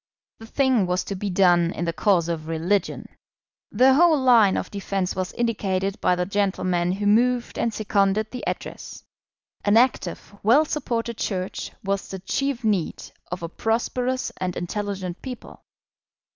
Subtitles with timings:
[0.39, 3.05] The thing was to be done in the cause of religion.
[3.71, 8.43] The whole line of defence was indicated by the gentlemen who moved and seconded the
[8.47, 9.03] Address.
[9.63, 15.61] An active, well supported Church was the chief need of a prosperous and intelligent people.